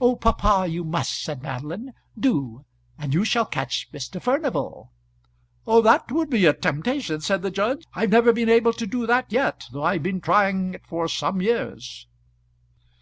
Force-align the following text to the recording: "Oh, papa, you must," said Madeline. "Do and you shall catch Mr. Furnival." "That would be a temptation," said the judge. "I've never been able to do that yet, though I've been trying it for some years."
"Oh, 0.00 0.16
papa, 0.16 0.66
you 0.66 0.84
must," 0.84 1.22
said 1.22 1.42
Madeline. 1.42 1.92
"Do 2.18 2.64
and 2.96 3.12
you 3.12 3.26
shall 3.26 3.44
catch 3.44 3.92
Mr. 3.92 4.18
Furnival." 4.18 4.90
"That 5.66 6.10
would 6.10 6.30
be 6.30 6.46
a 6.46 6.54
temptation," 6.54 7.20
said 7.20 7.42
the 7.42 7.50
judge. 7.50 7.84
"I've 7.92 8.08
never 8.08 8.32
been 8.32 8.48
able 8.48 8.72
to 8.72 8.86
do 8.86 9.06
that 9.06 9.30
yet, 9.30 9.66
though 9.70 9.82
I've 9.82 10.02
been 10.02 10.22
trying 10.22 10.72
it 10.76 10.86
for 10.86 11.08
some 11.08 11.42
years." 11.42 12.06